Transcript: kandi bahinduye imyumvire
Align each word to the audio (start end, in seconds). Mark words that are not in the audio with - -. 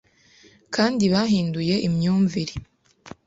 kandi 0.75 1.03
bahinduye 1.13 1.75
imyumvire 1.87 2.53